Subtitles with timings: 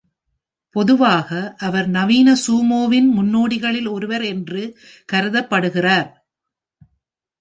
[0.75, 1.55] பொதுவாக
[1.57, 4.63] அவர் நவீன சூமோவின் முன்னோடிகளில் ஒருவர் என்று
[5.13, 6.09] கருதப்படுகிறார்.